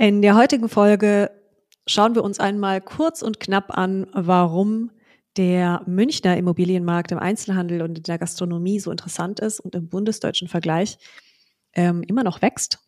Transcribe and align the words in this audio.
In 0.00 0.22
der 0.22 0.36
heutigen 0.36 0.68
Folge 0.68 1.32
schauen 1.88 2.14
wir 2.14 2.22
uns 2.22 2.38
einmal 2.38 2.80
kurz 2.80 3.20
und 3.20 3.40
knapp 3.40 3.76
an, 3.76 4.06
warum 4.12 4.92
der 5.36 5.82
Münchner 5.86 6.36
Immobilienmarkt 6.36 7.10
im 7.10 7.18
Einzelhandel 7.18 7.82
und 7.82 7.98
in 7.98 8.04
der 8.04 8.16
Gastronomie 8.16 8.78
so 8.78 8.92
interessant 8.92 9.40
ist 9.40 9.58
und 9.58 9.74
im 9.74 9.88
bundesdeutschen 9.88 10.46
Vergleich 10.46 10.98
ähm, 11.74 12.04
immer 12.04 12.22
noch 12.22 12.42
wächst 12.42 12.78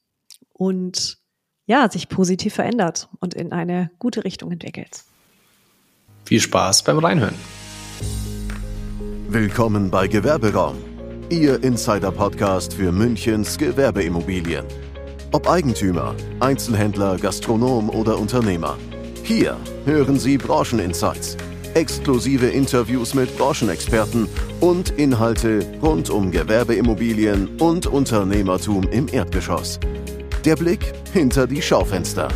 und 0.52 1.18
ja, 1.66 1.90
sich 1.90 2.08
positiv 2.08 2.54
verändert 2.54 3.08
und 3.18 3.34
in 3.34 3.50
eine 3.50 3.90
gute 3.98 4.22
Richtung 4.22 4.52
entwickelt. 4.52 5.02
Viel 6.26 6.40
Spaß 6.40 6.84
beim 6.84 6.98
Reinhören. 7.00 7.34
Willkommen 9.28 9.90
bei 9.90 10.06
Gewerberaum, 10.06 10.76
Ihr 11.28 11.60
Insider-Podcast 11.64 12.74
für 12.74 12.92
Münchens 12.92 13.58
Gewerbeimmobilien. 13.58 14.64
Ob 15.32 15.48
Eigentümer, 15.48 16.16
Einzelhändler, 16.40 17.16
Gastronom 17.16 17.88
oder 17.88 18.18
Unternehmer. 18.18 18.76
Hier 19.22 19.56
hören 19.84 20.18
Sie 20.18 20.36
Brancheninsights, 20.36 21.36
exklusive 21.74 22.46
Interviews 22.46 23.14
mit 23.14 23.36
Branchenexperten 23.38 24.28
und 24.58 24.90
Inhalte 24.90 25.64
rund 25.80 26.10
um 26.10 26.32
Gewerbeimmobilien 26.32 27.60
und 27.60 27.86
Unternehmertum 27.86 28.88
im 28.90 29.06
Erdgeschoss. 29.06 29.78
Der 30.44 30.56
Blick 30.56 30.92
hinter 31.12 31.46
die 31.46 31.62
Schaufenster. 31.62 32.26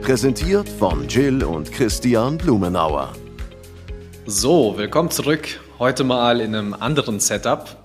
Präsentiert 0.00 0.68
von 0.68 1.06
Jill 1.06 1.44
und 1.44 1.70
Christian 1.70 2.38
Blumenauer. 2.38 3.12
So, 4.26 4.76
willkommen 4.76 5.12
zurück. 5.12 5.60
Heute 5.78 6.02
mal 6.02 6.40
in 6.40 6.56
einem 6.56 6.74
anderen 6.74 7.20
Setup. 7.20 7.81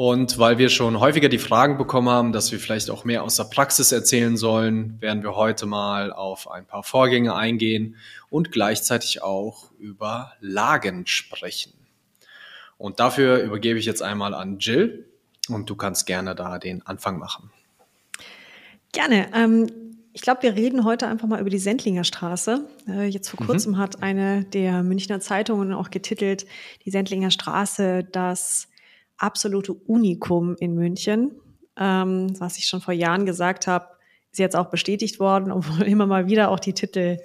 Und 0.00 0.38
weil 0.38 0.56
wir 0.56 0.70
schon 0.70 0.98
häufiger 0.98 1.28
die 1.28 1.36
Fragen 1.36 1.76
bekommen 1.76 2.08
haben, 2.08 2.32
dass 2.32 2.50
wir 2.52 2.58
vielleicht 2.58 2.88
auch 2.88 3.04
mehr 3.04 3.22
aus 3.22 3.36
der 3.36 3.44
Praxis 3.44 3.92
erzählen 3.92 4.38
sollen, 4.38 4.98
werden 5.02 5.22
wir 5.22 5.36
heute 5.36 5.66
mal 5.66 6.10
auf 6.10 6.50
ein 6.50 6.64
paar 6.64 6.82
Vorgänge 6.82 7.34
eingehen 7.34 7.96
und 8.30 8.50
gleichzeitig 8.50 9.22
auch 9.22 9.70
über 9.78 10.32
Lagen 10.40 11.06
sprechen. 11.06 11.74
Und 12.78 12.98
dafür 12.98 13.42
übergebe 13.42 13.78
ich 13.78 13.84
jetzt 13.84 14.02
einmal 14.02 14.32
an 14.32 14.58
Jill 14.58 15.04
und 15.50 15.68
du 15.68 15.76
kannst 15.76 16.06
gerne 16.06 16.34
da 16.34 16.58
den 16.58 16.80
Anfang 16.86 17.18
machen. 17.18 17.50
Gerne. 18.92 19.28
Ähm, 19.34 19.66
ich 20.14 20.22
glaube, 20.22 20.42
wir 20.44 20.56
reden 20.56 20.86
heute 20.86 21.08
einfach 21.08 21.28
mal 21.28 21.42
über 21.42 21.50
die 21.50 21.58
Sendlinger 21.58 22.04
Straße. 22.04 22.64
Äh, 22.88 23.04
jetzt 23.04 23.28
vor 23.28 23.42
mhm. 23.42 23.46
kurzem 23.46 23.72
mhm. 23.72 23.78
hat 23.78 24.02
eine 24.02 24.44
der 24.44 24.82
Münchner 24.82 25.20
Zeitungen 25.20 25.74
auch 25.74 25.90
getitelt, 25.90 26.46
die 26.86 26.90
Sendlinger 26.90 27.30
Straße, 27.30 28.02
das 28.10 28.69
absolute 29.20 29.72
Unikum 29.72 30.56
in 30.58 30.74
München. 30.74 31.32
Ähm, 31.76 32.38
was 32.40 32.58
ich 32.58 32.66
schon 32.66 32.80
vor 32.80 32.94
Jahren 32.94 33.26
gesagt 33.26 33.66
habe, 33.66 33.88
ist 34.32 34.38
jetzt 34.38 34.56
auch 34.56 34.70
bestätigt 34.70 35.20
worden, 35.20 35.52
obwohl 35.52 35.82
immer 35.82 36.06
mal 36.06 36.26
wieder 36.26 36.50
auch 36.50 36.60
die 36.60 36.72
Titel 36.72 37.18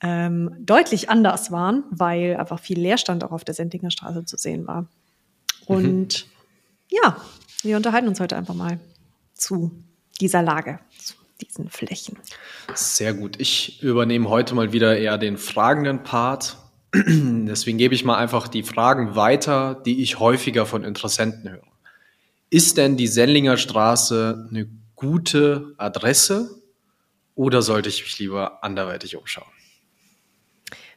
ähm, 0.00 0.54
deutlich 0.60 1.08
anders 1.08 1.50
waren, 1.50 1.84
weil 1.90 2.36
einfach 2.36 2.60
viel 2.60 2.78
Leerstand 2.78 3.24
auch 3.24 3.32
auf 3.32 3.44
der 3.44 3.54
Sendlinger 3.54 3.90
Straße 3.90 4.24
zu 4.24 4.36
sehen 4.36 4.66
war. 4.66 4.86
Und 5.66 6.26
mhm. 6.26 6.96
ja, 7.02 7.16
wir 7.62 7.76
unterhalten 7.76 8.08
uns 8.08 8.20
heute 8.20 8.36
einfach 8.36 8.54
mal 8.54 8.78
zu 9.34 9.70
dieser 10.20 10.42
Lage, 10.42 10.78
zu 10.98 11.14
diesen 11.40 11.70
Flächen. 11.70 12.18
Sehr 12.74 13.14
gut. 13.14 13.40
Ich 13.40 13.82
übernehme 13.82 14.28
heute 14.28 14.54
mal 14.54 14.72
wieder 14.72 14.96
eher 14.96 15.18
den 15.18 15.38
fragenden 15.38 16.02
Part 16.02 16.58
Deswegen 17.06 17.78
gebe 17.78 17.94
ich 17.94 18.04
mal 18.04 18.16
einfach 18.16 18.46
die 18.46 18.62
Fragen 18.62 19.16
weiter, 19.16 19.82
die 19.84 20.02
ich 20.02 20.20
häufiger 20.20 20.64
von 20.64 20.84
Interessenten 20.84 21.50
höre. 21.50 21.66
Ist 22.50 22.76
denn 22.76 22.96
die 22.96 23.08
Sendlinger 23.08 23.56
Straße 23.56 24.46
eine 24.48 24.68
gute 24.94 25.74
Adresse 25.76 26.62
oder 27.34 27.62
sollte 27.62 27.88
ich 27.88 28.02
mich 28.02 28.18
lieber 28.20 28.62
anderweitig 28.62 29.16
umschauen? 29.16 29.48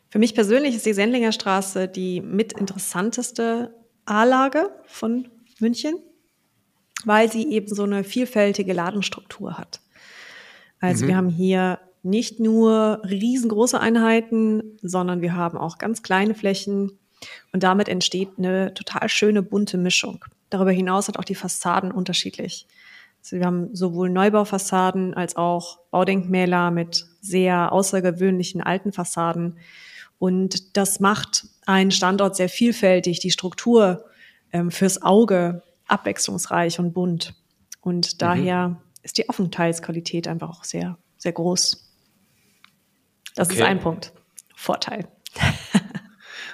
Für 0.10 0.20
mich 0.20 0.36
persönlich 0.36 0.76
ist 0.76 0.86
die 0.86 0.94
Sendlinger 0.94 1.32
Straße 1.32 1.88
die 1.88 2.22
mit 2.22 2.54
interessanteste 2.54 3.74
A-Lage 4.06 4.70
von 4.86 5.28
München, 5.60 5.96
weil 7.06 7.32
sie 7.32 7.52
eben 7.52 7.74
so 7.74 7.84
eine 7.84 8.04
vielfältige 8.04 8.74
Ladenstruktur 8.74 9.58
hat. 9.58 9.82
Also 10.80 11.06
mhm. 11.06 11.08
wir 11.08 11.18
haben 11.18 11.30
hier 11.30 11.80
nicht 12.08 12.40
nur 12.40 13.02
riesengroße 13.04 13.80
Einheiten, 13.80 14.78
sondern 14.82 15.22
wir 15.22 15.36
haben 15.36 15.58
auch 15.58 15.78
ganz 15.78 16.04
kleine 16.04 16.36
Flächen 16.36 16.98
und 17.52 17.64
damit 17.64 17.90
entsteht 17.90 18.30
eine 18.38 18.74
total 18.74 19.10
schöne 19.10 19.42
bunte 19.42 19.78
Mischung. 19.78 20.24
Darüber 20.50 20.72
hinaus 20.72 21.08
hat 21.08 21.18
auch 21.18 21.24
die 21.24 21.36
Fassaden 21.36 21.92
unterschiedlich. 21.92 22.68
Also 23.20 23.38
wir 23.38 23.46
haben 23.46 23.76
sowohl 23.76 24.10
Neubaufassaden 24.10 25.14
als 25.14 25.36
auch 25.36 25.80
Baudenkmäler 25.92 26.72
mit 26.72 27.06
sehr 27.22 27.72
außergewöhnlichen 27.72 28.62
alten 28.62 28.94
Fassaden. 28.94 29.58
Und 30.20 30.78
das 30.78 31.00
macht 31.00 31.48
einen 31.66 31.92
Standort 31.92 32.36
sehr 32.36 32.50
vielfältig, 32.50 33.20
die 33.20 33.32
Struktur 33.32 34.06
ähm, 34.54 34.72
fürs 34.72 35.02
Auge 35.02 35.64
abwechslungsreich 35.88 36.80
und 36.80 36.94
bunt. 36.94 37.36
Und 37.82 38.14
mhm. 38.14 38.18
daher 38.18 38.68
mhm. 38.70 38.78
ist 39.04 39.18
die 39.18 39.28
Aufenthaltsqualität 39.28 40.28
einfach 40.28 40.50
auch 40.50 40.64
sehr, 40.64 40.98
sehr 41.18 41.34
groß. 41.34 41.87
Das 43.38 43.50
okay. 43.50 43.60
ist 43.60 43.64
ein 43.66 43.80
Punkt. 43.80 44.12
Vorteil. 44.56 45.08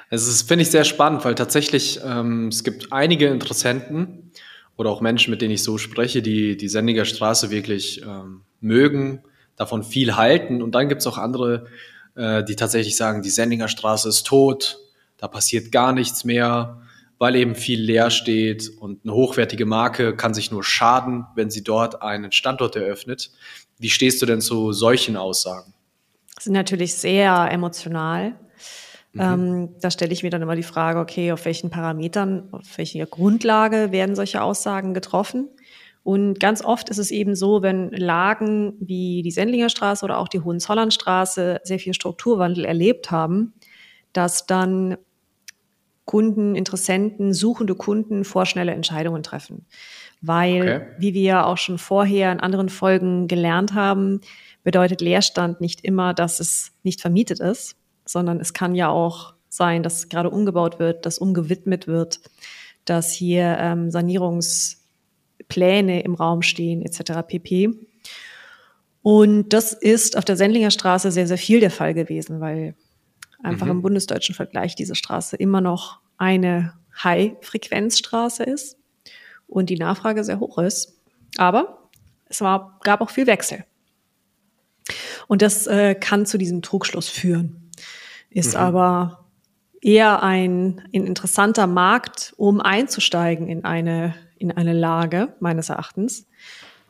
Also 0.09 0.29
das 0.29 0.43
finde 0.43 0.61
ich 0.61 0.69
sehr 0.69 0.83
spannend, 0.83 1.25
weil 1.25 1.33
tatsächlich 1.33 1.99
ähm, 2.05 2.49
es 2.49 2.63
gibt 2.63 2.93
einige 2.93 3.29
Interessenten 3.29 4.31
oder 4.77 4.91
auch 4.91 5.01
Menschen, 5.01 5.31
mit 5.31 5.41
denen 5.41 5.55
ich 5.55 5.63
so 5.63 5.79
spreche, 5.79 6.21
die 6.21 6.55
die 6.55 6.67
Sendiger 6.67 7.05
Straße 7.05 7.49
wirklich 7.49 8.03
ähm, 8.03 8.41
mögen, 8.59 9.23
davon 9.55 9.81
viel 9.81 10.15
halten. 10.15 10.61
Und 10.61 10.75
dann 10.75 10.87
gibt 10.87 11.01
es 11.01 11.07
auch 11.07 11.17
andere, 11.17 11.65
äh, 12.13 12.43
die 12.43 12.55
tatsächlich 12.55 12.95
sagen, 12.95 13.23
die 13.23 13.31
Sendinger 13.31 13.67
Straße 13.67 14.07
ist 14.07 14.27
tot, 14.27 14.77
da 15.17 15.27
passiert 15.27 15.71
gar 15.71 15.93
nichts 15.93 16.23
mehr, 16.23 16.83
weil 17.17 17.35
eben 17.35 17.55
viel 17.55 17.81
leer 17.81 18.11
steht 18.11 18.69
und 18.69 19.03
eine 19.03 19.15
hochwertige 19.15 19.65
Marke 19.65 20.15
kann 20.15 20.35
sich 20.35 20.51
nur 20.51 20.63
schaden, 20.63 21.25
wenn 21.33 21.49
sie 21.49 21.63
dort 21.63 22.03
einen 22.03 22.31
Standort 22.31 22.75
eröffnet. 22.75 23.31
Wie 23.79 23.89
stehst 23.89 24.21
du 24.21 24.27
denn 24.27 24.41
zu 24.41 24.73
solchen 24.73 25.17
Aussagen? 25.17 25.73
Sind 26.39 26.53
natürlich 26.53 26.95
sehr 26.95 27.49
emotional. 27.51 28.35
Mhm. 29.13 29.21
Ähm, 29.21 29.69
da 29.79 29.91
stelle 29.91 30.13
ich 30.13 30.23
mir 30.23 30.29
dann 30.29 30.41
immer 30.41 30.55
die 30.55 30.63
Frage, 30.63 30.99
okay, 30.99 31.31
auf 31.31 31.45
welchen 31.45 31.69
Parametern, 31.69 32.49
auf 32.51 32.77
welcher 32.77 33.05
Grundlage 33.05 33.91
werden 33.91 34.15
solche 34.15 34.41
Aussagen 34.41 34.93
getroffen? 34.93 35.49
Und 36.03 36.39
ganz 36.39 36.63
oft 36.63 36.89
ist 36.89 36.97
es 36.97 37.11
eben 37.11 37.35
so, 37.35 37.61
wenn 37.61 37.89
Lagen 37.91 38.73
wie 38.79 39.21
die 39.21 39.31
Sendlinger 39.31 39.69
Straße 39.69 40.03
oder 40.03 40.17
auch 40.17 40.27
die 40.27 40.41
Hohenzollernstraße 40.41 41.61
sehr 41.63 41.79
viel 41.79 41.93
Strukturwandel 41.93 42.65
erlebt 42.65 43.09
haben, 43.09 43.53
dass 44.11 44.45
dann 44.45 44.97
Kunden, 46.05 46.55
Interessenten, 46.55 47.33
suchende 47.33 47.75
Kunden 47.75 48.25
vorschnelle 48.25 48.73
Entscheidungen 48.73 49.23
treffen. 49.23 49.65
Weil, 50.25 50.61
okay. 50.61 50.81
wie 50.97 51.13
wir 51.13 51.45
auch 51.45 51.57
schon 51.57 51.77
vorher 51.77 52.31
in 52.31 52.39
anderen 52.39 52.69
Folgen 52.69 53.27
gelernt 53.27 53.73
haben, 53.73 54.21
bedeutet 54.63 55.01
Leerstand 55.01 55.59
nicht 55.59 55.81
immer, 55.81 56.13
dass 56.13 56.39
es 56.39 56.71
nicht 56.81 57.01
vermietet 57.01 57.41
ist, 57.41 57.75
sondern 58.05 58.39
es 58.39 58.53
kann 58.53 58.73
ja 58.73 58.87
auch 58.87 59.33
sein, 59.49 59.83
dass 59.83 60.07
gerade 60.07 60.29
umgebaut 60.29 60.79
wird, 60.79 61.05
dass 61.05 61.19
umgewidmet 61.19 61.87
wird, 61.87 62.21
dass 62.85 63.11
hier 63.11 63.57
ähm, 63.59 63.91
Sanierungspläne 63.91 66.03
im 66.03 66.15
Raum 66.15 66.41
stehen 66.41 66.81
etc. 66.81 67.27
pp. 67.27 67.71
Und 69.01 69.49
das 69.49 69.73
ist 69.73 70.17
auf 70.17 70.23
der 70.23 70.37
Sendlinger 70.37 70.71
Straße 70.71 71.11
sehr, 71.11 71.27
sehr 71.27 71.37
viel 71.37 71.59
der 71.59 71.71
Fall 71.71 71.93
gewesen, 71.93 72.39
weil 72.39 72.75
einfach 73.43 73.65
mhm. 73.65 73.73
im 73.73 73.81
bundesdeutschen 73.81 74.35
Vergleich 74.35 74.75
diese 74.75 74.95
Straße 74.95 75.35
immer 75.35 75.59
noch 75.59 75.99
eine 76.17 76.75
High-Frequenzstraße 77.03 78.43
ist 78.43 78.77
und 79.53 79.69
die 79.69 79.77
Nachfrage 79.77 80.23
sehr 80.23 80.39
hoch 80.39 80.57
ist. 80.57 80.99
Aber 81.37 81.89
es 82.25 82.41
war, 82.41 82.79
gab 82.83 83.01
auch 83.01 83.09
viel 83.09 83.27
Wechsel. 83.27 83.65
Und 85.27 85.41
das 85.41 85.67
äh, 85.67 85.95
kann 85.95 86.25
zu 86.25 86.37
diesem 86.37 86.61
Trugschluss 86.61 87.07
führen. 87.07 87.71
Ist 88.29 88.55
mhm. 88.55 88.59
aber 88.59 89.25
eher 89.81 90.23
ein, 90.23 90.81
ein 90.93 91.05
interessanter 91.05 91.67
Markt, 91.67 92.33
um 92.37 92.59
einzusteigen 92.59 93.47
in 93.47 93.63
eine, 93.65 94.15
in 94.37 94.51
eine 94.51 94.73
Lage, 94.73 95.35
meines 95.39 95.69
Erachtens, 95.69 96.27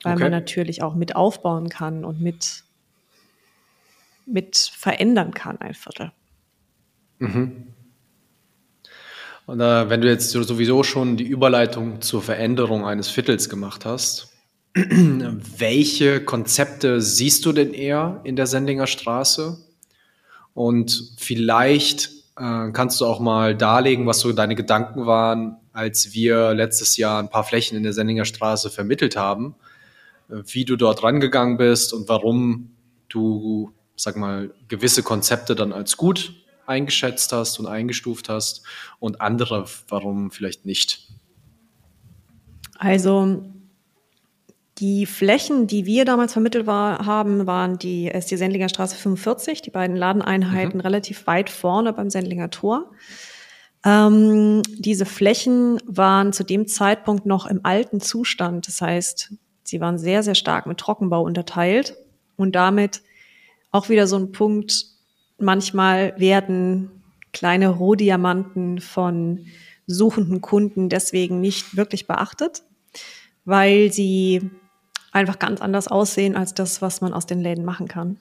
weil 0.04 0.14
okay. 0.14 0.24
man 0.24 0.32
natürlich 0.32 0.82
auch 0.82 0.96
mit 0.96 1.16
aufbauen 1.16 1.70
kann 1.70 2.06
und 2.06 2.22
mit, 2.22 2.64
mit 4.26 4.58
verändern 4.58 5.34
kann, 5.34 5.60
ein 5.60 5.74
Viertel. 5.74 6.12
Mhm. 7.20 7.74
Und 9.46 9.60
äh, 9.60 9.90
wenn 9.90 10.02
du 10.02 10.08
jetzt 10.08 10.32
sowieso 10.32 10.84
schon 10.84 11.18
die 11.18 11.26
Überleitung 11.26 12.02
zur 12.02 12.22
Veränderung 12.22 12.86
eines 12.86 13.10
Viertels 13.10 13.50
gemacht 13.50 13.86
hast, 13.86 14.30
welche 14.74 16.24
Konzepte 16.24 17.02
siehst 17.02 17.46
du 17.46 17.52
denn 17.52 17.74
eher 17.74 18.22
in 18.24 18.36
der 18.36 18.48
Sendinger 18.48 18.88
Straße? 18.88 19.58
Und 20.54 21.14
vielleicht 21.18 22.10
äh, 22.38 22.72
kannst 22.72 23.02
du 23.02 23.06
auch 23.06 23.20
mal 23.20 23.56
darlegen, 23.56 24.08
was 24.08 24.20
so 24.20 24.32
deine 24.32 24.56
Gedanken 24.56 25.06
waren, 25.06 25.58
als 25.74 26.14
wir 26.14 26.54
letztes 26.54 26.98
Jahr 26.98 27.20
ein 27.20 27.30
paar 27.30 27.44
Flächen 27.44 27.76
in 27.76 27.84
der 27.84 27.94
Sendinger 27.94 28.26
Straße 28.26 28.70
vermittelt 28.70 29.18
haben, 29.18 29.56
äh, 30.30 30.36
wie 30.46 30.64
du 30.64 30.78
dort 30.78 31.04
rangegangen 31.04 31.58
bist 31.58 31.94
und 31.94 32.08
warum 32.08 32.72
du, 33.10 33.74
sag 33.96 34.16
mal, 34.16 34.52
gewisse 34.70 35.04
Konzepte 35.04 35.54
dann 35.54 35.74
als 35.74 35.98
gut 35.98 36.34
eingeschätzt 36.66 37.32
hast 37.32 37.60
und 37.60 37.68
eingestuft 37.68 38.30
hast 38.30 38.64
und 39.00 39.22
andere, 39.22 39.66
warum 39.88 40.32
vielleicht 40.32 40.66
nicht? 40.66 41.10
Also 42.78 43.44
die 44.80 45.06
Flächen, 45.06 45.68
die 45.68 45.86
wir 45.86 46.04
damals 46.04 46.34
vermittelt 46.34 46.66
war, 46.66 47.06
haben, 47.06 47.46
waren 47.46 47.78
die, 47.78 48.12
die 48.30 48.38
Sendlinger 48.38 48.70
Straße 48.70 48.96
45, 48.96 49.62
die 49.62 49.70
beiden 49.70 49.96
Ladeneinheiten 49.96 50.78
mhm. 50.78 50.82
relativ 50.82 51.28
weit 51.28 51.50
vorne 51.50 51.94
beim 51.94 52.10
Sendlinger 52.10 52.50
Tor. 52.50 52.92
Ähm, 53.86 54.64
diese 54.78 55.06
Flächen 55.06 55.80
waren 55.86 56.34
zu 56.34 56.44
dem 56.44 56.68
Zeitpunkt 56.68 57.26
noch 57.26 57.46
im 57.46 57.60
alten 57.64 58.02
Zustand. 58.02 58.68
Das 58.68 58.82
heißt, 58.82 59.34
sie 59.64 59.80
waren 59.80 59.98
sehr, 59.98 60.24
sehr 60.24 60.36
stark 60.36 60.66
mit 60.66 60.80
Trockenbau 60.80 61.22
unterteilt 61.22 61.96
und 62.36 62.56
damit 62.56 63.04
auch 63.72 63.90
wieder 63.90 64.08
so 64.08 64.18
ein 64.18 64.32
Punkt, 64.32 64.86
manchmal 65.44 66.14
werden 66.20 66.90
kleine 67.32 67.70
Rohdiamanten 67.70 68.80
von 68.80 69.46
suchenden 69.88 70.42
Kunden 70.42 70.90
deswegen 70.90 71.42
nicht 71.42 71.76
wirklich 71.76 72.08
beachtet, 72.08 72.64
weil 73.46 73.92
sie 73.92 74.50
einfach 75.12 75.40
ganz 75.40 75.62
anders 75.62 75.88
aussehen 75.88 76.36
als 76.36 76.54
das, 76.54 76.82
was 76.82 77.02
man 77.02 77.14
aus 77.14 77.26
den 77.26 77.42
Läden 77.42 77.66
machen 77.66 77.88
kann. 77.88 78.18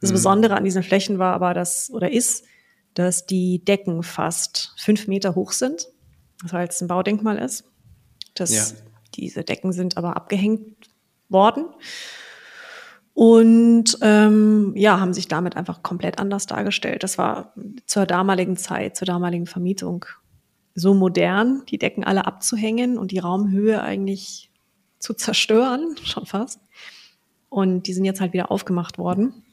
Das 0.00 0.10
mhm. 0.10 0.14
Besondere 0.14 0.56
an 0.56 0.64
diesen 0.64 0.82
Flächen 0.82 1.18
war 1.18 1.34
aber 1.34 1.54
das 1.54 1.90
oder 1.90 2.10
ist, 2.10 2.44
dass 2.94 3.26
die 3.26 3.64
Decken 3.64 4.02
fast 4.02 4.74
fünf 4.76 5.08
Meter 5.08 5.34
hoch 5.34 5.52
sind, 5.52 5.88
weil 6.42 6.68
es 6.68 6.80
ein 6.80 6.88
Baudenkmal 6.88 7.38
ist. 7.38 7.64
Das, 8.34 8.52
ja. 8.52 8.64
Diese 9.14 9.44
Decken 9.44 9.72
sind 9.72 9.96
aber 9.96 10.16
abgehängt 10.16 10.90
worden 11.28 11.66
und 13.14 13.96
ähm, 14.00 14.72
ja, 14.74 14.98
haben 14.98 15.14
sich 15.14 15.28
damit 15.28 15.56
einfach 15.56 15.84
komplett 15.84 16.18
anders 16.18 16.46
dargestellt. 16.46 17.04
Das 17.04 17.16
war 17.16 17.54
zur 17.86 18.06
damaligen 18.06 18.56
Zeit, 18.56 18.96
zur 18.96 19.06
damaligen 19.06 19.46
Vermietung 19.46 20.04
so 20.74 20.94
modern, 20.94 21.62
die 21.68 21.78
Decken 21.78 22.02
alle 22.02 22.26
abzuhängen 22.26 22.98
und 22.98 23.12
die 23.12 23.20
Raumhöhe 23.20 23.80
eigentlich 23.80 24.50
zu 24.98 25.14
zerstören, 25.14 25.96
schon 26.04 26.26
fast. 26.26 26.60
Und 27.48 27.86
die 27.86 27.92
sind 27.92 28.04
jetzt 28.04 28.20
halt 28.20 28.32
wieder 28.32 28.50
aufgemacht 28.50 28.98
worden. 28.98 29.44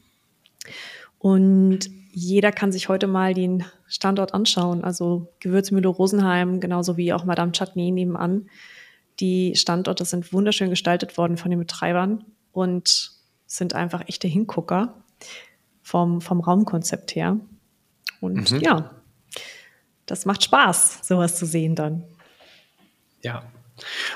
Und 1.20 1.88
jeder 2.10 2.50
kann 2.50 2.72
sich 2.72 2.88
heute 2.88 3.06
mal 3.06 3.32
den 3.32 3.64
Standort 3.86 4.34
anschauen. 4.34 4.82
Also 4.82 5.28
Gewürzmühle 5.38 5.86
Rosenheim, 5.86 6.58
genauso 6.58 6.96
wie 6.96 7.12
auch 7.12 7.24
Madame 7.24 7.52
Chutney 7.52 7.92
nebenan. 7.92 8.48
Die 9.20 9.54
Standorte 9.54 10.04
sind 10.04 10.32
wunderschön 10.32 10.70
gestaltet 10.70 11.16
worden 11.16 11.36
von 11.36 11.50
den 11.50 11.60
Betreibern 11.60 12.24
und 12.50 13.21
sind 13.56 13.74
einfach 13.74 14.08
echte 14.08 14.28
Hingucker 14.28 14.94
vom, 15.82 16.20
vom 16.20 16.40
Raumkonzept 16.40 17.14
her. 17.14 17.38
Und 18.20 18.50
mhm. 18.50 18.60
ja, 18.60 18.90
das 20.06 20.24
macht 20.24 20.42
Spaß, 20.44 21.00
sowas 21.02 21.36
zu 21.36 21.46
sehen 21.46 21.74
dann. 21.74 22.04
Ja, 23.22 23.44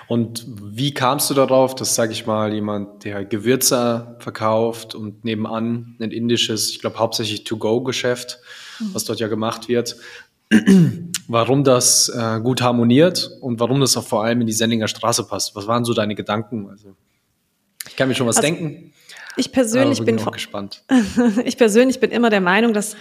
und 0.08 0.46
wie 0.46 0.94
kamst 0.94 1.30
du 1.30 1.34
darauf, 1.34 1.74
dass, 1.74 1.94
sage 1.94 2.12
ich 2.12 2.26
mal, 2.26 2.52
jemand, 2.52 3.04
der 3.04 3.24
Gewürze 3.24 4.16
verkauft 4.20 4.94
und 4.94 5.24
nebenan 5.24 5.96
ein 6.00 6.10
indisches, 6.10 6.70
ich 6.70 6.80
glaube 6.80 6.98
hauptsächlich 6.98 7.44
To-Go-Geschäft, 7.44 8.38
mhm. 8.78 8.94
was 8.94 9.04
dort 9.04 9.20
ja 9.20 9.28
gemacht 9.28 9.68
wird, 9.68 9.96
warum 11.28 11.64
das 11.64 12.08
äh, 12.08 12.40
gut 12.40 12.62
harmoniert 12.62 13.30
und 13.40 13.58
warum 13.58 13.80
das 13.80 13.96
auch 13.96 14.06
vor 14.06 14.24
allem 14.24 14.40
in 14.42 14.46
die 14.46 14.52
Sendinger 14.52 14.88
Straße 14.88 15.24
passt? 15.24 15.56
Was 15.56 15.66
waren 15.66 15.84
so 15.84 15.92
deine 15.92 16.14
Gedanken? 16.14 16.68
Also, 16.70 16.94
ich 17.88 17.96
kann 17.96 18.08
mir 18.08 18.14
schon 18.14 18.26
was 18.26 18.36
also, 18.36 18.48
denken. 18.48 18.92
Ich 19.36 19.52
persönlich 19.52 19.98
bin, 20.02 20.16
bin 20.16 20.32
gespannt. 20.32 20.84
ich 21.44 21.56
persönlich 21.56 22.00
bin 22.00 22.10
immer 22.10 22.30
der 22.30 22.40
Meinung, 22.40 22.72
dass 22.72 22.96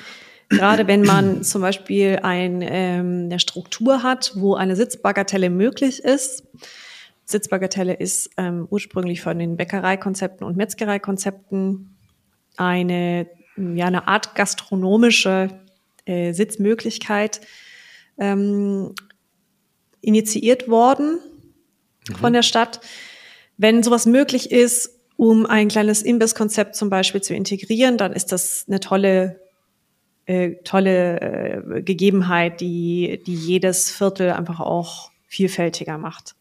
Gerade 0.50 0.88
wenn 0.88 1.02
man 1.02 1.44
zum 1.44 1.62
Beispiel 1.62 2.20
ein, 2.22 2.62
ähm, 2.62 3.24
eine 3.26 3.40
Struktur 3.40 4.04
hat, 4.04 4.34
wo 4.36 4.56
eine 4.56 4.76
Sitzbagatelle 4.76 5.50
möglich 5.50 6.04
ist. 6.04 6.44
Sitzbagatelle 7.26 7.94
ist 7.94 8.30
ähm, 8.38 8.68
ursprünglich 8.70 9.22
von 9.22 9.40
den 9.40 9.58
Bäckereikonzepten 9.58 10.46
und 10.46 10.56
Metzgereikonzepten 10.56 11.98
eine, 12.58 13.28
ja, 13.58 13.88
eine 13.88 14.08
Art 14.08 14.36
gastronomische 14.36 15.50
äh, 16.06 16.34
Sitzmöglichkeit 16.34 17.42
ähm, 18.20 18.94
initiiert 20.02 20.70
worden 20.70 21.18
mhm. 22.08 22.16
von 22.16 22.34
der 22.34 22.44
Stadt. 22.44 22.82
Wenn 23.58 23.82
sowas 23.82 24.06
möglich 24.06 24.52
ist, 24.52 24.95
um 25.18 25.46
ein 25.46 25.68
kleines 25.68 26.02
Imbisskonzept 26.02 26.76
zum 26.76 26.90
Beispiel 26.90 27.22
zu 27.22 27.34
integrieren, 27.34 27.98
dann 27.98 28.14
ist 28.14 28.32
das 28.32 28.66
eine 28.68 28.80
tolle 28.80 29.40
äh, 30.26 30.56
tolle 30.64 31.22
äh, 31.22 31.82
Gegebenheit, 31.84 32.60
die, 32.60 33.22
die 33.26 33.36
jedes 33.36 33.92
Viertel 33.92 34.32
einfach 34.32 34.60
auch 34.60 35.12
vielfältiger 35.28 35.98
macht. 35.98 36.36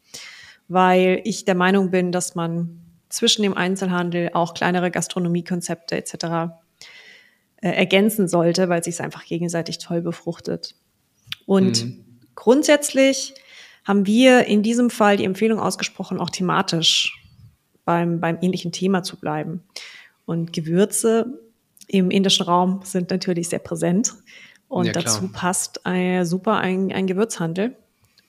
Weil 0.69 1.21
ich 1.25 1.45
der 1.45 1.55
Meinung 1.55 1.91
bin, 1.91 2.11
dass 2.11 2.35
man 2.35 2.81
zwischen 3.11 3.43
dem 3.43 3.55
Einzelhandel 3.55 4.31
auch 4.33 4.55
kleinere 4.55 4.91
Gastronomiekonzepte 4.91 5.97
etc. 5.97 6.15
Äh, 7.57 7.71
ergänzen 7.73 8.27
sollte, 8.27 8.71
weil 8.71 8.83
sich 8.83 8.95
es 8.95 9.01
einfach 9.01 9.25
gegenseitig 9.25 9.79
toll 9.79 10.01
befruchtet. 10.01 10.75
Und 11.45 11.85
mhm. 11.85 12.05
grundsätzlich 12.35 13.35
haben 13.85 14.07
wir 14.07 14.47
in 14.47 14.63
diesem 14.63 14.89
Fall 14.89 15.19
die 15.19 15.25
Empfehlung 15.25 15.61
ausgesprochen, 15.61 16.21
auch 16.21 16.31
thematisch 16.31 17.24
beim, 17.85 18.21
beim 18.21 18.39
ähnlichen 18.41 18.73
Thema 18.73 19.03
zu 19.03 19.19
bleiben. 19.19 19.63
Und 20.27 20.53
Gewürze 20.53 21.41
im 21.87 22.11
indischen 22.11 22.47
Raum 22.47 22.81
sind 22.85 23.11
natürlich 23.11 23.49
sehr 23.49 23.59
präsent. 23.59 24.15
Und 24.69 24.87
ja, 24.87 24.93
dazu 24.93 25.29
passt 25.29 25.87
ein, 25.87 26.25
super 26.25 26.57
ein, 26.57 26.93
ein 26.93 27.07
Gewürzhandel. 27.07 27.77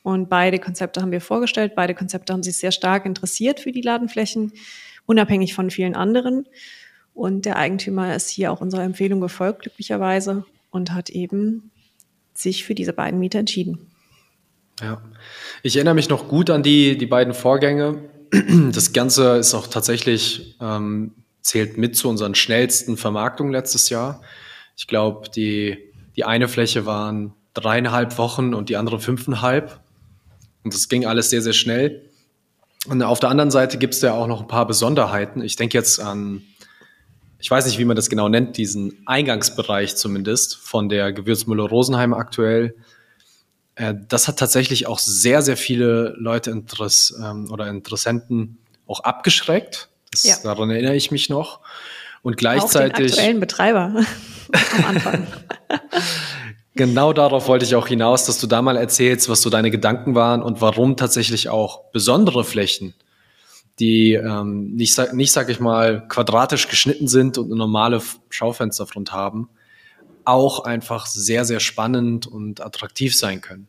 Und 0.03 0.29
beide 0.29 0.59
Konzepte 0.59 1.01
haben 1.01 1.11
wir 1.11 1.21
vorgestellt. 1.21 1.73
Beide 1.75 1.95
Konzepte 1.95 2.33
haben 2.33 2.43
sich 2.43 2.57
sehr 2.57 2.71
stark 2.71 3.05
interessiert 3.05 3.59
für 3.59 3.71
die 3.71 3.81
Ladenflächen, 3.81 4.53
unabhängig 5.05 5.55
von 5.55 5.71
vielen 5.71 5.95
anderen. 5.95 6.45
Und 7.13 7.45
der 7.45 7.55
Eigentümer 7.55 8.13
ist 8.13 8.29
hier 8.29 8.51
auch 8.51 8.61
unserer 8.61 8.83
Empfehlung 8.83 9.21
gefolgt, 9.21 9.61
glücklicherweise, 9.63 10.45
und 10.69 10.93
hat 10.93 11.09
eben 11.09 11.71
sich 12.33 12.65
für 12.65 12.75
diese 12.75 12.93
beiden 12.93 13.19
Mieter 13.19 13.39
entschieden. 13.39 13.87
Ja, 14.81 15.01
ich 15.63 15.77
erinnere 15.77 15.95
mich 15.95 16.09
noch 16.09 16.27
gut 16.27 16.49
an 16.49 16.61
die, 16.61 16.97
die 16.97 17.05
beiden 17.05 17.33
Vorgänge. 17.33 18.09
Das 18.71 18.93
Ganze 18.93 19.37
ist 19.37 19.53
auch 19.53 19.67
tatsächlich 19.67 20.57
ähm, 20.59 21.13
zählt 21.41 21.77
mit 21.77 21.95
zu 21.95 22.09
unseren 22.09 22.35
schnellsten 22.35 22.97
Vermarktungen 22.97 23.51
letztes 23.51 23.89
Jahr. 23.89 24.21
Ich 24.75 24.87
glaube, 24.87 25.29
die, 25.29 25.77
die 26.15 26.23
eine 26.23 26.47
Fläche 26.47 26.85
waren 26.85 27.33
dreieinhalb 27.53 28.17
Wochen 28.17 28.53
und 28.53 28.69
die 28.69 28.77
andere 28.77 28.99
fünfeinhalb. 28.99 29.79
Und 30.63 30.73
das 30.73 30.89
ging 30.89 31.05
alles 31.05 31.29
sehr, 31.29 31.41
sehr 31.41 31.53
schnell. 31.53 32.09
Und 32.87 33.01
auf 33.01 33.19
der 33.19 33.29
anderen 33.29 33.51
Seite 33.51 33.77
gibt 33.77 33.93
es 33.93 34.01
ja 34.01 34.13
auch 34.13 34.27
noch 34.27 34.41
ein 34.41 34.47
paar 34.47 34.67
Besonderheiten. 34.67 35.41
Ich 35.41 35.55
denke 35.55 35.77
jetzt 35.77 35.99
an, 35.99 36.43
ich 37.39 37.49
weiß 37.49 37.65
nicht, 37.65 37.77
wie 37.77 37.85
man 37.85 37.95
das 37.95 38.09
genau 38.09 38.29
nennt, 38.29 38.57
diesen 38.57 39.03
Eingangsbereich 39.05 39.95
zumindest 39.95 40.55
von 40.55 40.89
der 40.89 41.13
Gewürzmühle 41.13 41.63
Rosenheim 41.63 42.13
aktuell. 42.13 42.75
Äh, 43.75 43.93
das 44.07 44.27
hat 44.27 44.39
tatsächlich 44.39 44.87
auch 44.87 44.99
sehr, 44.99 45.41
sehr 45.41 45.57
viele 45.57 46.15
Leute 46.17 46.51
Interess 46.51 47.13
ähm, 47.21 47.51
oder 47.51 47.67
Interessenten 47.67 48.57
auch 48.87 49.01
abgeschreckt. 49.01 49.89
Das, 50.11 50.23
ja. 50.23 50.35
Daran 50.43 50.69
erinnere 50.69 50.95
ich 50.95 51.11
mich 51.11 51.29
noch. 51.29 51.59
Und 52.21 52.37
gleichzeitig. 52.37 52.93
Auch 52.93 52.97
den 52.97 53.05
aktuellen 53.05 53.39
Betreiber 53.39 53.81
am 54.77 54.85
Anfang. 54.85 55.27
genau 56.75 57.13
darauf 57.13 57.47
wollte 57.47 57.65
ich 57.65 57.75
auch 57.75 57.87
hinaus, 57.87 58.25
dass 58.25 58.39
du 58.39 58.47
da 58.47 58.61
mal 58.61 58.77
erzählst, 58.77 59.29
was 59.29 59.41
so 59.41 59.49
deine 59.49 59.69
Gedanken 59.71 60.15
waren 60.15 60.41
und 60.41 60.61
warum 60.61 60.97
tatsächlich 60.97 61.49
auch 61.49 61.91
besondere 61.91 62.43
Flächen, 62.43 62.95
die 63.79 64.13
ähm, 64.13 64.73
nicht, 64.73 64.97
nicht, 65.13 65.31
sag 65.33 65.49
ich 65.49 65.59
mal, 65.59 66.07
quadratisch 66.07 66.67
geschnitten 66.67 67.07
sind 67.07 67.37
und 67.37 67.47
eine 67.47 67.57
normale 67.57 68.01
Schaufensterfront 68.29 69.11
haben, 69.11 69.49
auch 70.25 70.63
einfach 70.63 71.05
sehr, 71.05 71.45
sehr 71.45 71.59
spannend 71.59 72.27
und 72.27 72.61
attraktiv 72.61 73.17
sein 73.17 73.41
können. 73.41 73.67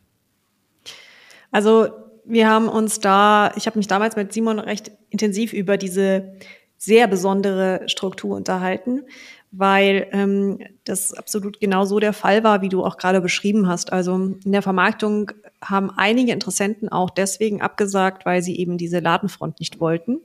Also 1.51 1.89
wir 2.25 2.49
haben 2.49 2.69
uns 2.69 3.01
da, 3.01 3.53
ich 3.57 3.67
habe 3.67 3.79
mich 3.79 3.87
damals 3.87 4.17
mit 4.17 4.33
Simon 4.33 4.59
recht 4.59 4.91
intensiv 5.11 5.53
über 5.53 5.77
diese 5.77 6.35
sehr 6.77 7.07
besondere 7.07 7.83
Struktur 7.87 8.37
unterhalten, 8.37 9.05
weil 9.53 10.09
ähm, 10.13 10.59
das 10.85 11.15
absolut 11.15 11.61
genau 11.61 11.85
so 11.85 12.01
der 12.01 12.13
Fall 12.13 12.45
war, 12.45 12.61
wie 12.61 12.69
du 12.69 12.85
auch 12.85 12.99
gerade 12.99 13.21
beschrieben 13.21 13.69
hast. 13.69 13.93
Also 13.93 14.15
in 14.15 14.53
der 14.53 14.63
Vermarktung 14.63 15.31
haben 15.63 15.91
einige 15.91 16.33
Interessenten 16.33 16.89
auch 16.89 17.11
deswegen 17.11 17.63
abgesagt, 17.63 18.27
weil 18.27 18.43
sie 18.43 18.59
eben 18.59 18.77
diese 18.77 18.99
Ladenfront 18.99 19.61
nicht 19.61 19.81
wollten. 19.81 20.21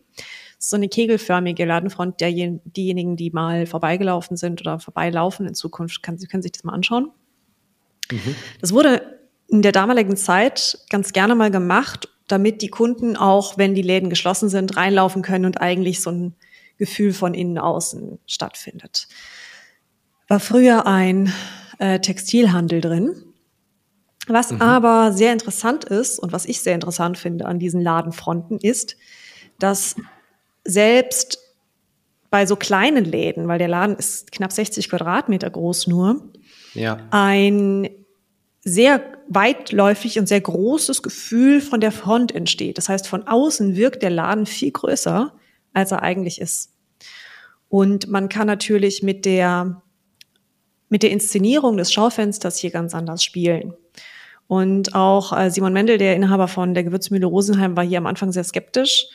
So 0.63 0.75
eine 0.75 0.89
kegelförmige 0.89 1.65
Ladenfront. 1.65 2.21
Der, 2.21 2.31
diejenigen, 2.31 3.15
die 3.15 3.31
mal 3.31 3.65
vorbeigelaufen 3.65 4.37
sind 4.37 4.61
oder 4.61 4.79
vorbeilaufen 4.79 5.47
in 5.47 5.55
Zukunft, 5.55 6.03
kann, 6.03 6.17
können 6.19 6.43
sich 6.43 6.51
das 6.51 6.63
mal 6.63 6.73
anschauen. 6.73 7.11
Mhm. 8.11 8.35
Das 8.61 8.71
wurde 8.71 9.19
in 9.47 9.63
der 9.63 9.71
damaligen 9.71 10.15
Zeit 10.15 10.77
ganz 10.89 11.13
gerne 11.13 11.33
mal 11.33 11.49
gemacht, 11.49 12.09
damit 12.27 12.61
die 12.61 12.69
Kunden 12.69 13.17
auch, 13.17 13.57
wenn 13.57 13.73
die 13.73 13.81
Läden 13.81 14.11
geschlossen 14.11 14.49
sind, 14.49 14.77
reinlaufen 14.77 15.23
können 15.23 15.45
und 15.45 15.59
eigentlich 15.59 15.99
so 15.99 16.11
ein 16.11 16.35
Gefühl 16.77 17.11
von 17.11 17.33
innen 17.33 17.57
außen 17.57 18.19
stattfindet. 18.27 19.07
War 20.27 20.39
früher 20.39 20.85
ein 20.85 21.33
äh, 21.79 21.99
Textilhandel 21.99 22.81
drin. 22.81 23.23
Was 24.27 24.51
mhm. 24.51 24.61
aber 24.61 25.11
sehr 25.11 25.33
interessant 25.33 25.85
ist 25.85 26.19
und 26.19 26.31
was 26.31 26.45
ich 26.45 26.61
sehr 26.61 26.75
interessant 26.75 27.17
finde 27.17 27.45
an 27.45 27.57
diesen 27.57 27.81
Ladenfronten 27.81 28.59
ist, 28.59 28.95
dass 29.57 29.95
selbst 30.63 31.39
bei 32.29 32.45
so 32.45 32.55
kleinen 32.55 33.05
Läden, 33.05 33.47
weil 33.47 33.59
der 33.59 33.67
Laden 33.67 33.95
ist 33.97 34.31
knapp 34.31 34.51
60 34.51 34.89
Quadratmeter 34.89 35.49
groß 35.49 35.87
nur, 35.87 36.31
ja. 36.73 36.97
ein 37.11 37.89
sehr 38.63 39.03
weitläufig 39.27 40.19
und 40.19 40.27
sehr 40.27 40.41
großes 40.41 41.01
Gefühl 41.03 41.61
von 41.61 41.81
der 41.81 41.91
Front 41.91 42.33
entsteht. 42.33 42.77
Das 42.77 42.89
heißt, 42.89 43.07
von 43.07 43.27
außen 43.27 43.75
wirkt 43.75 44.03
der 44.03 44.11
Laden 44.11 44.45
viel 44.45 44.71
größer, 44.71 45.33
als 45.73 45.91
er 45.91 46.03
eigentlich 46.03 46.39
ist. 46.39 46.71
Und 47.69 48.07
man 48.09 48.29
kann 48.29 48.47
natürlich 48.47 49.03
mit 49.03 49.25
der, 49.25 49.81
mit 50.89 51.03
der 51.03 51.11
Inszenierung 51.11 51.77
des 51.77 51.91
Schaufensters 51.91 52.57
hier 52.57 52.71
ganz 52.71 52.93
anders 52.93 53.23
spielen. 53.23 53.73
Und 54.47 54.93
auch 54.93 55.31
äh, 55.37 55.49
Simon 55.49 55.71
Mendel, 55.71 55.97
der 55.97 56.15
Inhaber 56.15 56.49
von 56.49 56.73
der 56.73 56.83
Gewürzmühle 56.83 57.25
Rosenheim, 57.25 57.77
war 57.77 57.85
hier 57.85 57.99
am 57.99 58.05
Anfang 58.05 58.33
sehr 58.33 58.43
skeptisch. 58.43 59.07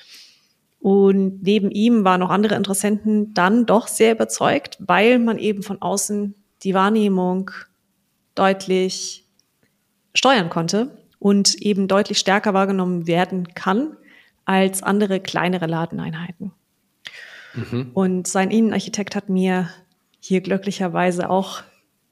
Und 0.81 1.43
neben 1.43 1.71
ihm 1.71 2.05
waren 2.05 2.21
noch 2.21 2.31
andere 2.31 2.55
Interessenten 2.55 3.35
dann 3.35 3.67
doch 3.67 3.89
sehr 3.89 4.13
überzeugt, 4.13 4.77
weil 4.81 5.19
man 5.19 5.39
eben 5.39 5.63
von 5.63 5.81
außen 5.83 6.35
die 6.63 6.75
Wahrnehmung 6.75 7.51
deutlich 8.35 9.27
steuern 10.15 10.51
konnte 10.51 10.97
und 11.19 11.55
eben 11.57 11.89
deutlich 11.89 12.19
stärker 12.19 12.55
wahrgenommen 12.55 13.07
werden 13.07 13.55
kann 13.55 13.97
als 14.45 14.83
andere 14.83 15.21
kleinere 15.21 15.67
Ladeneinheiten. 15.67 16.53
Mhm. 17.55 17.91
Und 17.95 18.29
sein 18.29 18.51
Innenarchitekt 18.51 19.17
hat 19.17 19.29
mir 19.29 19.69
hier 20.21 20.41
glücklicherweise 20.41 21.31
auch 21.31 21.63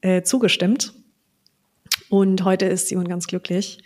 äh, 0.01 0.23
zugestimmt. 0.23 0.93
Und 2.09 2.43
heute 2.43 2.65
ist 2.65 2.87
Simon 2.87 3.07
ganz 3.07 3.27
glücklich, 3.27 3.83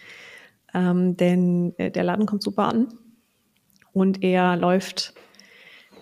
ähm, 0.73 1.15
denn 1.15 1.73
äh, 1.77 1.91
der 1.91 2.03
Laden 2.03 2.25
kommt 2.25 2.43
super 2.43 2.67
an 2.67 2.87
und 3.93 4.23
er 4.23 4.55
läuft 4.55 5.13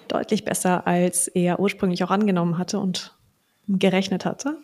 deutlich 0.08 0.46
besser, 0.46 0.88
als 0.88 1.28
er 1.28 1.60
ursprünglich 1.60 2.04
auch 2.04 2.12
angenommen 2.12 2.58
hatte 2.58 2.80
und 2.80 3.16
gerechnet 3.68 4.26
hatte. 4.26 4.58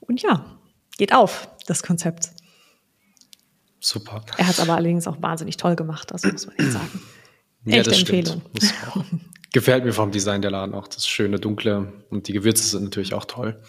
Und 0.00 0.22
ja, 0.22 0.58
geht 0.98 1.14
auf, 1.14 1.48
das 1.66 1.82
Konzept. 1.82 2.30
Super. 3.80 4.22
Er 4.36 4.46
hat 4.46 4.54
es 4.54 4.60
aber 4.60 4.74
allerdings 4.74 5.06
auch 5.06 5.20
wahnsinnig 5.20 5.56
toll 5.56 5.76
gemacht, 5.76 6.10
das 6.10 6.24
muss 6.24 6.46
man 6.46 6.56
echt 6.56 6.72
sagen. 6.72 7.02
Ja, 7.66 7.78
Echte 7.78 7.94
Empfehlung. 7.94 8.42
Gefällt 9.52 9.84
mir 9.84 9.92
vom 9.92 10.10
Design 10.10 10.42
der 10.42 10.50
Laden 10.50 10.74
auch. 10.74 10.88
Das 10.88 11.06
schöne, 11.06 11.38
dunkle 11.38 11.92
und 12.10 12.28
die 12.28 12.32
Gewürze 12.32 12.64
sind 12.64 12.84
natürlich 12.84 13.14
auch 13.14 13.24
toll. 13.24 13.62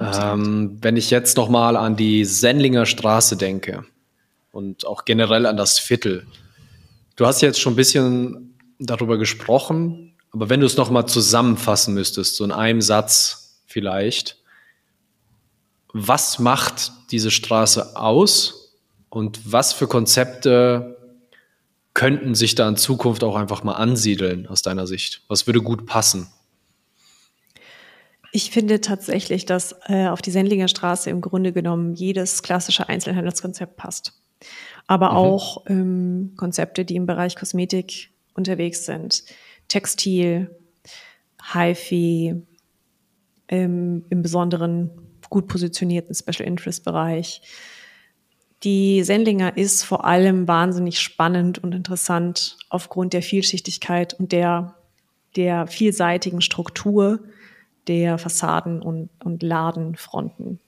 Ähm, 0.00 0.78
wenn 0.80 0.96
ich 0.96 1.10
jetzt 1.10 1.36
nochmal 1.36 1.76
an 1.76 1.94
die 1.94 2.24
Sendlinger 2.24 2.86
Straße 2.86 3.36
denke 3.36 3.84
und 4.50 4.86
auch 4.86 5.04
generell 5.04 5.46
an 5.46 5.56
das 5.56 5.78
Viertel. 5.78 6.26
Du 7.16 7.26
hast 7.26 7.42
jetzt 7.42 7.60
schon 7.60 7.74
ein 7.74 7.76
bisschen 7.76 8.58
darüber 8.78 9.18
gesprochen, 9.18 10.16
aber 10.32 10.48
wenn 10.48 10.60
du 10.60 10.66
es 10.66 10.76
nochmal 10.76 11.06
zusammenfassen 11.06 11.94
müsstest, 11.94 12.36
so 12.36 12.44
in 12.44 12.50
einem 12.50 12.80
Satz 12.80 13.62
vielleicht, 13.66 14.38
was 15.92 16.40
macht 16.40 16.92
diese 17.12 17.30
Straße 17.30 17.96
aus 17.96 18.76
und 19.10 19.52
was 19.52 19.72
für 19.72 19.86
Konzepte 19.86 20.98
könnten 21.94 22.34
sich 22.34 22.56
da 22.56 22.68
in 22.68 22.76
Zukunft 22.76 23.22
auch 23.22 23.36
einfach 23.36 23.62
mal 23.62 23.74
ansiedeln 23.74 24.48
aus 24.48 24.62
deiner 24.62 24.88
Sicht? 24.88 25.22
Was 25.28 25.46
würde 25.46 25.62
gut 25.62 25.86
passen? 25.86 26.26
Ich 28.32 28.50
finde 28.50 28.80
tatsächlich, 28.80 29.46
dass 29.46 29.76
äh, 29.86 30.08
auf 30.08 30.20
die 30.20 30.32
Sendlinger 30.32 30.66
Straße 30.66 31.08
im 31.08 31.20
Grunde 31.20 31.52
genommen 31.52 31.94
jedes 31.94 32.42
klassische 32.42 32.88
Einzelhandelskonzept 32.88 33.76
passt. 33.76 34.12
Aber 34.86 35.10
mhm. 35.10 35.16
auch 35.16 35.64
ähm, 35.66 36.32
Konzepte, 36.36 36.84
die 36.84 36.96
im 36.96 37.06
Bereich 37.06 37.36
Kosmetik 37.36 38.10
unterwegs 38.34 38.84
sind. 38.84 39.24
Textil, 39.68 40.50
HiFi, 41.52 42.42
ähm, 43.48 44.04
im 44.10 44.22
Besonderen 44.22 44.90
gut 45.30 45.48
positionierten 45.48 46.14
Special 46.14 46.46
Interest 46.46 46.84
Bereich. 46.84 47.42
Die 48.62 49.02
Sendlinger 49.02 49.56
ist 49.56 49.82
vor 49.82 50.04
allem 50.04 50.48
wahnsinnig 50.48 51.00
spannend 51.00 51.58
und 51.58 51.74
interessant 51.74 52.56
aufgrund 52.70 53.12
der 53.12 53.22
Vielschichtigkeit 53.22 54.14
und 54.14 54.32
der, 54.32 54.76
der 55.36 55.66
vielseitigen 55.66 56.40
Struktur 56.40 57.20
der 57.88 58.16
Fassaden 58.16 58.80
und, 58.80 59.10
und 59.22 59.42
Ladenfronten. 59.42 60.60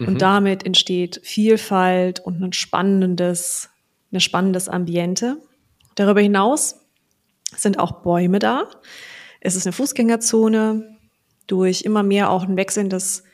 Mhm. 0.00 0.08
Und 0.08 0.22
damit 0.22 0.66
entsteht 0.66 1.20
Vielfalt 1.22 2.20
und 2.20 2.42
ein 2.42 2.52
spannendes, 2.52 3.70
ein 4.12 4.20
spannendes 4.20 4.68
Ambiente. 4.68 5.36
Darüber 5.94 6.20
hinaus 6.20 6.80
sind 7.54 7.78
auch 7.78 8.02
Bäume 8.02 8.38
da. 8.38 8.68
Es 9.40 9.54
ist 9.54 9.66
eine 9.66 9.72
Fußgängerzone. 9.72 10.96
Durch 11.46 11.82
immer 11.82 12.02
mehr 12.02 12.30
auch 12.30 12.44
ein 12.44 12.56
wechselndes 12.56 13.24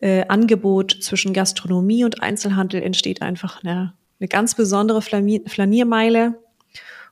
äh, 0.00 0.24
Angebot 0.28 0.96
zwischen 1.02 1.32
Gastronomie 1.32 2.04
und 2.04 2.22
Einzelhandel 2.22 2.82
entsteht 2.82 3.20
einfach 3.20 3.64
eine, 3.64 3.94
eine 4.20 4.28
ganz 4.28 4.54
besondere 4.54 5.02
Flaniermeile. 5.02 6.40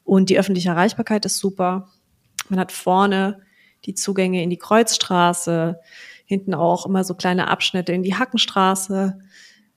Und 0.05 0.31
die 0.31 0.39
öffentliche 0.39 0.69
Erreichbarkeit 0.69 1.25
ist 1.25 1.39
super. 1.39 1.89
Man 2.49 2.61
hat 2.61 2.71
vorne 2.71 3.43
die 3.87 3.95
Zugänge 3.95 4.43
in 4.43 4.51
die 4.51 4.57
Kreuzstraße, 4.57 5.81
hinten 6.27 6.55
auch 6.55 6.87
immer 6.87 7.05
so 7.05 7.15
kleine 7.15 7.49
Abschnitte 7.49 7.93
in 7.93 8.03
die 8.03 8.15
Hackenstraße 8.15 9.19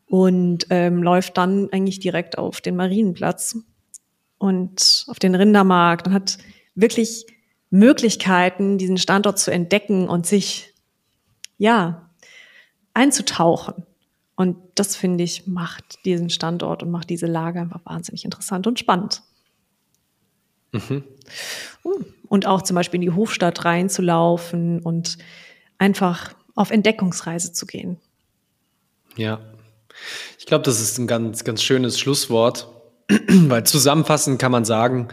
und 0.08 0.66
ähm, 0.72 1.04
läuft 1.04 1.38
dann 1.38 1.70
eigentlich 1.72 2.00
direkt 2.00 2.38
auf 2.38 2.62
den 2.62 2.76
Marienplatz 2.76 3.58
und 4.40 5.06
auf 5.08 5.20
den 5.20 5.36
Rindermarkt 5.36 6.08
und 6.08 6.14
hat 6.14 6.40
wirklich 6.76 7.26
Möglichkeiten, 7.70 8.78
diesen 8.78 8.98
Standort 8.98 9.38
zu 9.38 9.52
entdecken 9.52 10.10
und 10.10 10.26
sich, 10.26 10.74
ja, 11.58 12.10
einzutauchen. 12.94 13.86
Und 14.36 14.58
das, 14.76 14.96
finde 14.96 15.24
ich, 15.24 15.46
macht 15.46 16.04
diesen 16.06 16.30
Standort 16.30 16.82
und 16.82 16.90
macht 16.90 17.10
diese 17.10 17.28
Lage 17.28 17.60
einfach 17.60 17.82
wahnsinnig 17.86 18.26
interessant 18.26 18.66
und 18.66 18.80
spannend. 18.80 19.22
Mhm. 20.72 21.04
Und 22.28 22.46
auch 22.48 22.62
zum 22.62 22.76
Beispiel 22.76 23.02
in 23.02 23.10
die 23.10 23.16
Hofstadt 23.16 23.66
reinzulaufen 23.66 24.82
und 24.82 25.18
einfach 25.78 26.34
auf 26.60 26.72
Entdeckungsreise 26.72 27.54
zu 27.54 27.66
gehen. 27.66 27.98
Ja, 29.16 29.40
ich 30.38 30.46
glaube, 30.46 30.66
das 30.66 30.82
ist 30.82 30.98
ein 30.98 31.08
ganz, 31.08 31.46
ganz 31.46 31.64
schönes 31.64 31.98
Schlusswort, 31.98 32.68
weil 33.08 33.64
zusammenfassend 33.64 34.40
kann 34.40 34.52
man 34.52 34.66
sagen, 34.66 35.08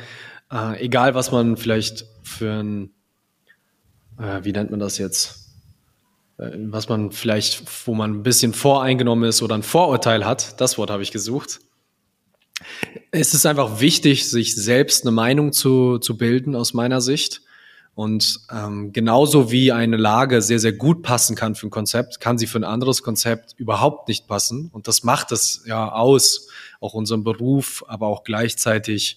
äh, 0.52 0.84
egal 0.84 1.14
was 1.14 1.30
man 1.30 1.56
vielleicht 1.56 2.04
für 2.24 2.62
ein, 2.62 2.90
äh, 4.18 4.40
wie 4.42 4.50
nennt 4.50 4.72
man 4.72 4.80
das 4.80 4.98
jetzt, 4.98 5.52
äh, 6.38 6.50
was 6.56 6.88
man 6.88 7.12
vielleicht, 7.12 7.62
wo 7.86 7.94
man 7.94 8.12
ein 8.12 8.22
bisschen 8.24 8.52
voreingenommen 8.52 9.28
ist 9.28 9.40
oder 9.40 9.54
ein 9.54 9.62
Vorurteil 9.62 10.26
hat, 10.26 10.60
das 10.60 10.78
Wort 10.78 10.90
habe 10.90 11.04
ich 11.04 11.12
gesucht, 11.12 11.60
es 13.12 13.34
ist 13.34 13.46
einfach 13.46 13.80
wichtig, 13.80 14.28
sich 14.28 14.56
selbst 14.56 15.04
eine 15.04 15.12
Meinung 15.12 15.52
zu, 15.52 15.98
zu 15.98 16.16
bilden, 16.16 16.56
aus 16.56 16.74
meiner 16.74 17.00
Sicht. 17.00 17.42
Und 17.96 18.40
ähm, 18.52 18.92
genauso 18.92 19.50
wie 19.50 19.72
eine 19.72 19.96
Lage 19.96 20.42
sehr, 20.42 20.58
sehr 20.58 20.74
gut 20.74 21.02
passen 21.02 21.34
kann 21.34 21.54
für 21.54 21.66
ein 21.66 21.70
Konzept, 21.70 22.20
kann 22.20 22.36
sie 22.36 22.46
für 22.46 22.58
ein 22.58 22.64
anderes 22.64 23.02
Konzept 23.02 23.54
überhaupt 23.56 24.08
nicht 24.08 24.26
passen. 24.26 24.68
Und 24.70 24.86
das 24.86 25.02
macht 25.02 25.32
es 25.32 25.62
ja 25.64 25.90
aus, 25.90 26.48
auch 26.78 26.92
unseren 26.92 27.24
Beruf, 27.24 27.82
aber 27.88 28.08
auch 28.08 28.22
gleichzeitig 28.22 29.16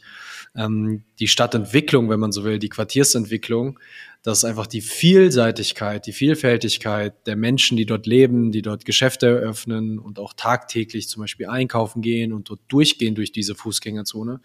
ähm, 0.55 1.03
die 1.19 1.27
Stadtentwicklung, 1.27 2.09
wenn 2.09 2.21
man 2.21 2.31
so 2.31 2.45
will, 2.45 2.57
die 2.57 2.69
Quartiersentwicklung, 2.69 3.81
dass 4.23 4.45
einfach 4.45 4.65
die 4.65 4.79
Vielseitigkeit, 4.79 6.05
die 6.05 6.13
Vielfältigkeit 6.13 7.27
der 7.27 7.35
Menschen, 7.35 7.75
die 7.75 7.85
dort 7.85 8.07
leben, 8.07 8.53
die 8.53 8.61
dort 8.61 8.85
Geschäfte 8.85 9.27
eröffnen 9.27 9.99
und 9.99 10.19
auch 10.19 10.31
tagtäglich 10.31 11.09
zum 11.09 11.23
Beispiel 11.23 11.47
einkaufen 11.47 12.01
gehen 12.01 12.31
und 12.31 12.49
dort 12.49 12.61
durchgehen 12.69 13.13
durch 13.13 13.33
diese 13.33 13.55
Fußgängerzone, 13.55 14.39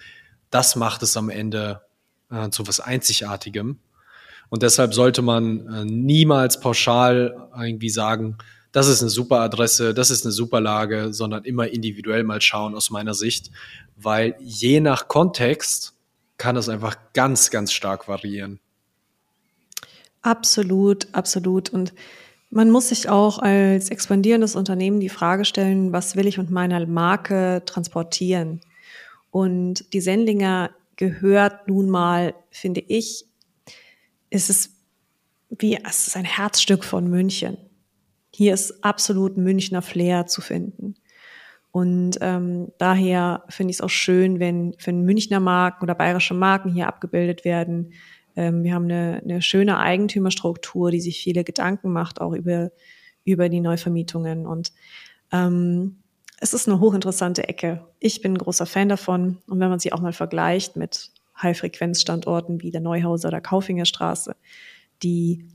das 0.50 0.74
macht 0.74 1.04
es 1.04 1.16
am 1.16 1.28
Ende 1.28 1.82
äh, 2.32 2.50
zu 2.50 2.66
was 2.66 2.80
Einzigartigem. 2.80 3.78
Und 4.48 4.62
deshalb 4.62 4.94
sollte 4.94 5.22
man 5.22 5.66
äh, 5.66 5.84
niemals 5.84 6.60
pauschal 6.60 7.48
irgendwie 7.58 7.90
sagen, 7.90 8.36
das 8.72 8.88
ist 8.88 9.02
eine 9.02 9.10
super 9.10 9.40
Adresse, 9.40 9.94
das 9.94 10.10
ist 10.10 10.24
eine 10.24 10.32
super 10.32 10.60
Lage, 10.60 11.12
sondern 11.12 11.44
immer 11.44 11.68
individuell 11.68 12.24
mal 12.24 12.40
schauen 12.40 12.74
aus 12.74 12.90
meiner 12.90 13.14
Sicht, 13.14 13.52
weil 13.96 14.34
je 14.40 14.80
nach 14.80 15.06
Kontext 15.06 15.94
kann 16.38 16.56
es 16.56 16.68
einfach 16.68 16.96
ganz, 17.12 17.50
ganz 17.50 17.72
stark 17.72 18.08
variieren. 18.08 18.58
Absolut, 20.22 21.06
absolut. 21.12 21.70
Und 21.70 21.92
man 22.50 22.70
muss 22.70 22.88
sich 22.88 23.08
auch 23.08 23.38
als 23.38 23.90
expandierendes 23.90 24.56
Unternehmen 24.56 24.98
die 24.98 25.08
Frage 25.08 25.44
stellen, 25.44 25.92
was 25.92 26.16
will 26.16 26.26
ich 26.26 26.38
mit 26.38 26.50
meiner 26.50 26.84
Marke 26.86 27.62
transportieren? 27.66 28.60
Und 29.30 29.92
die 29.92 30.00
Sendlinger 30.00 30.70
gehört 30.96 31.68
nun 31.68 31.90
mal, 31.90 32.34
finde 32.50 32.80
ich, 32.80 33.26
ist 34.34 34.50
es 34.50 34.70
wie, 35.50 35.76
es 35.76 36.08
ist 36.08 36.16
ein 36.16 36.24
Herzstück 36.24 36.84
von 36.84 37.08
München. 37.08 37.56
Hier 38.34 38.52
ist 38.52 38.82
absolut 38.82 39.36
Münchner 39.36 39.82
Flair 39.82 40.26
zu 40.26 40.40
finden. 40.40 40.96
Und 41.70 42.18
ähm, 42.20 42.72
daher 42.78 43.44
finde 43.48 43.70
ich 43.70 43.78
es 43.78 43.80
auch 43.80 43.90
schön, 43.90 44.40
wenn, 44.40 44.74
wenn 44.84 45.02
Münchner 45.02 45.40
Marken 45.40 45.84
oder 45.84 45.94
bayerische 45.94 46.34
Marken 46.34 46.72
hier 46.72 46.88
abgebildet 46.88 47.44
werden. 47.44 47.92
Ähm, 48.36 48.62
wir 48.64 48.74
haben 48.74 48.84
eine, 48.84 49.20
eine 49.22 49.42
schöne 49.42 49.78
Eigentümerstruktur, 49.78 50.90
die 50.90 51.00
sich 51.00 51.20
viele 51.20 51.44
Gedanken 51.44 51.92
macht, 51.92 52.20
auch 52.20 52.32
über, 52.32 52.70
über 53.24 53.48
die 53.48 53.60
Neuvermietungen. 53.60 54.46
Und 54.46 54.72
ähm, 55.32 55.96
es 56.40 56.54
ist 56.54 56.68
eine 56.68 56.80
hochinteressante 56.80 57.48
Ecke. 57.48 57.84
Ich 58.00 58.20
bin 58.20 58.34
ein 58.34 58.38
großer 58.38 58.66
Fan 58.66 58.88
davon. 58.88 59.38
Und 59.46 59.60
wenn 59.60 59.70
man 59.70 59.78
sie 59.78 59.92
auch 59.92 60.00
mal 60.00 60.12
vergleicht 60.12 60.76
mit 60.76 61.10
High-Frequenz-Standorten 61.40 62.62
wie 62.62 62.70
der 62.70 62.80
Neuhauser 62.80 63.28
oder 63.28 63.40
Kaufinger 63.40 63.84
Straße, 63.84 64.36
die 65.02 65.48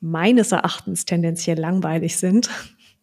meines 0.00 0.52
Erachtens 0.52 1.04
tendenziell 1.04 1.58
langweilig 1.58 2.16
sind, 2.16 2.50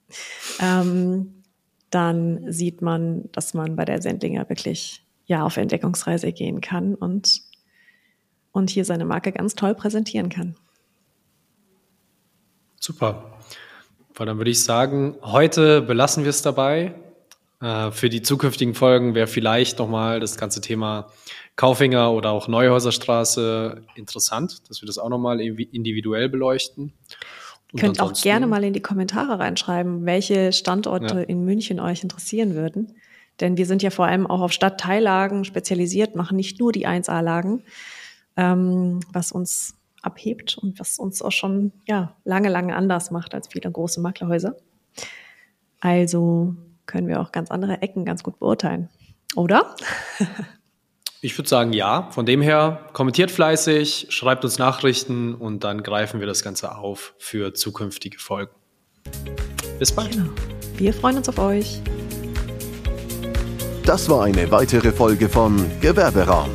ähm, 0.60 1.44
dann 1.89 2.51
sieht 2.51 2.82
man, 2.82 3.32
dass 3.32 3.53
man 3.53 3.75
bei 3.75 3.86
der 3.86 4.01
Sendlinger 4.01 4.48
wirklich 4.50 5.06
ja 5.25 5.44
auf 5.44 5.58
Entdeckungsreise 5.58 6.32
gehen 6.32 6.62
kann 6.62 6.96
und, 6.96 7.41
und 8.51 8.70
hier 8.70 8.86
seine 8.86 9.06
Marke 9.06 9.32
ganz 9.32 9.56
toll 9.56 9.75
präsentieren 9.75 10.29
kann. 10.29 10.56
Super. 12.79 13.38
Weil 14.15 14.25
dann 14.25 14.38
würde 14.38 14.51
ich 14.51 14.63
sagen, 14.63 15.15
heute 15.22 15.82
belassen 15.82 16.24
wir 16.24 16.29
es 16.29 16.41
dabei. 16.41 16.94
Äh, 17.62 17.92
für 17.92 18.10
die 18.10 18.22
zukünftigen 18.22 18.74
Folgen 18.74 19.16
wäre 19.16 19.28
vielleicht 19.28 19.80
nochmal 19.80 20.20
das 20.20 20.38
ganze 20.38 20.62
Thema 20.62 21.12
Kaufinger 21.56 22.13
oder 22.13 22.32
auch 22.32 22.48
Neuhäuserstraße 22.48 23.84
interessant, 23.96 24.70
dass 24.70 24.82
wir 24.82 24.88
das 24.88 24.98
auch 24.98 25.10
nochmal 25.10 25.42
individuell 25.42 26.30
beleuchten. 26.30 26.94
Und 27.72 27.80
Könnt 27.80 28.01
auch 28.01 28.13
gerne 28.13 28.48
mal 28.48 28.63
in 28.63 28.74
die 28.74 28.82
Kommentare 28.82 29.39
reinschreiben, 29.39 30.06
welche 30.06 30.54
Standorte 30.54 31.16
ja. 31.16 31.22
in 31.22 31.44
München 31.44 31.80
euch 31.80 32.01
interessieren 32.01 32.56
würden. 32.56 32.96
Denn 33.39 33.58
wir 33.58 33.66
sind 33.66 33.84
ja 33.84 33.89
vor 33.89 34.06
allem 34.06 34.25
auch 34.25 34.42
auf 34.42 34.54
Stadtteillagen 34.54 35.46
spezialisiert, 35.46 36.16
machen 36.16 36.38
nicht 36.38 36.60
nur 36.60 36.72
die 36.72 36.88
1A-Lagen, 36.88 37.63
ähm, 38.38 39.01
was 39.12 39.32
uns 39.32 39.75
abhebt 40.01 40.58
und 40.58 40.80
was 40.80 40.98
uns 40.98 41.22
auch 41.22 41.32
schon 41.32 41.74
ja, 41.88 42.16
lange, 42.24 42.50
lange 42.50 42.75
anders 42.75 43.12
macht 43.12 43.34
als 43.34 43.50
viele 43.50 43.70
große 43.70 44.01
Maklerhäuser. 44.01 44.56
Also 45.80 46.56
können 46.89 47.08
wir 47.08 47.22
auch 47.22 47.31
ganz 47.31 47.51
andere 47.51 47.81
Ecken 47.81 48.03
ganz 48.03 48.24
gut 48.24 48.39
beurteilen. 48.39 48.89
Oder? 49.36 49.75
Ich 51.22 51.38
würde 51.38 51.50
sagen, 51.50 51.74
ja. 51.74 52.08
Von 52.12 52.25
dem 52.25 52.41
her, 52.41 52.88
kommentiert 52.93 53.29
fleißig, 53.29 54.08
schreibt 54.10 54.46
uns 54.46 54.58
Nachrichten 54.58 55.36
und 55.36 55.65
dann 55.65 55.84
greifen 55.84 56.22
wir 56.22 56.27
das 56.27 56.43
Ganze 56.43 56.77
auf 56.77 57.13
für 57.17 57.53
zukünftige 57.53 58.17
Folgen. 58.17 58.51
Bis 59.79 59.91
bald. 59.91 60.12
Genau. 60.12 60.29
Wir 60.77 60.93
freuen 60.93 61.17
uns 61.17 61.27
auf 61.27 61.38
euch. 61.38 61.81
Das 63.86 64.08
war 64.08 64.24
eine 64.24 64.50
weitere 64.50 64.93
Folge 64.93 65.27
von 65.27 65.60
Gewerberaum, 65.81 66.51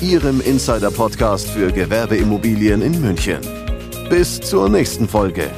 Ihrem 0.00 0.40
Insider-Podcast 0.40 1.50
für 1.50 1.70
Gewerbeimmobilien 1.70 2.80
in 2.80 2.98
München. 3.02 3.40
Bis 4.08 4.40
zur 4.40 4.70
nächsten 4.70 5.06
Folge. 5.06 5.50